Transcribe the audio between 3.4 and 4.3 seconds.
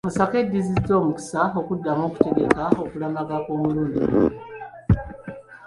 kw’omulundi guno.